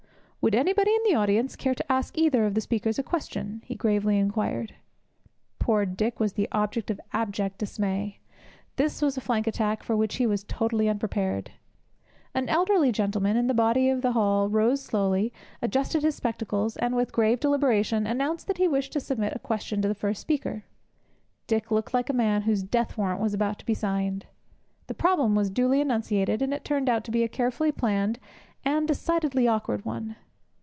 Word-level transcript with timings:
'Would 0.43 0.55
anybody 0.55 0.89
in 0.89 1.03
the 1.07 1.13
audience 1.13 1.55
care 1.55 1.75
to 1.75 1.91
ask 1.91 2.17
either 2.17 2.47
of 2.47 2.55
the 2.55 2.61
speakers 2.61 2.97
a 2.97 3.03
question?' 3.03 3.61
he 3.63 3.75
gravely 3.75 4.17
inquired. 4.17 4.73
Poor 5.59 5.85
Dick 5.85 6.19
was 6.19 6.33
the 6.33 6.47
picture 6.51 6.81
of 6.91 6.99
abject 7.13 7.59
dismay. 7.59 8.17
This 8.75 9.03
was 9.03 9.15
a 9.15 9.21
flank 9.21 9.45
attack 9.45 9.83
for 9.83 9.95
which 9.95 10.15
he 10.15 10.25
was 10.25 10.43
totally 10.45 10.89
unprepared. 10.89 11.51
An 12.33 12.49
elderly 12.49 12.91
gentleman, 12.91 13.37
in 13.37 13.45
the 13.45 13.53
body 13.53 13.87
of 13.91 14.01
the 14.01 14.13
hall, 14.13 14.49
rose 14.49 14.81
slowly, 14.81 15.31
adjusted 15.61 16.01
his 16.01 16.15
spectacles, 16.15 16.75
and, 16.75 16.95
with 16.95 17.11
grave 17.11 17.39
deliberation, 17.39 18.07
announced 18.07 18.47
that 18.47 18.57
he 18.57 18.67
wished 18.67 18.93
to 18.93 18.99
submit 18.99 19.35
a 19.35 19.39
question 19.39 19.79
to 19.83 19.87
the 19.87 19.93
first 19.93 20.19
speaker. 20.21 20.63
Dick 21.45 21.69
looked 21.69 21.93
like 21.93 22.09
a 22.09 22.13
man 22.13 22.41
whose 22.41 22.63
death 22.63 22.97
warrant 22.97 23.21
was 23.21 23.35
about 23.35 23.59
to 23.59 23.65
be 23.67 23.75
signed. 23.75 24.25
The 24.87 24.95
problem 24.95 25.35
was 25.35 25.51
duly 25.51 25.81
enunciated, 25.81 26.41
and 26.41 26.51
it 26.51 26.65
turned 26.65 26.89
out 26.89 27.03
to 27.03 27.11
be 27.11 27.21
a 27.21 27.27
carefully 27.29 27.71
planned 27.71 28.17
and 28.65 28.87
decidedly 28.87 29.47
awkward 29.47 29.85
one. 29.85 30.15